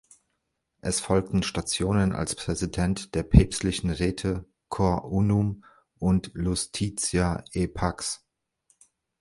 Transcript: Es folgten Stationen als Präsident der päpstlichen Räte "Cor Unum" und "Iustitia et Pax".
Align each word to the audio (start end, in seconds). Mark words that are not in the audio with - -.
Es 0.79 0.99
folgten 0.99 1.43
Stationen 1.43 2.11
als 2.13 2.33
Präsident 2.35 3.13
der 3.13 3.21
päpstlichen 3.21 3.91
Räte 3.91 4.45
"Cor 4.67 5.03
Unum" 5.05 5.63
und 5.99 6.31
"Iustitia 6.33 7.43
et 7.53 7.75
Pax". 7.75 8.25